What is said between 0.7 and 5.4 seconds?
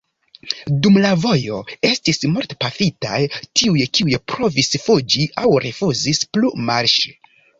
Dum la vojo estis mortpafitaj tiuj, kiuj provis fuĝi